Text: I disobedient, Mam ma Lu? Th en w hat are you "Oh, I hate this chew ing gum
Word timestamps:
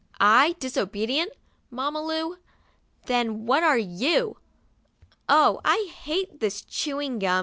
I 0.19 0.55
disobedient, 0.59 1.33
Mam 1.69 1.93
ma 1.93 1.99
Lu? 1.99 2.37
Th 3.05 3.11
en 3.11 3.45
w 3.45 3.53
hat 3.53 3.61
are 3.61 3.77
you 3.77 4.37
"Oh, 5.29 5.61
I 5.63 5.91
hate 5.95 6.39
this 6.39 6.63
chew 6.63 6.99
ing 6.99 7.19
gum 7.19 7.39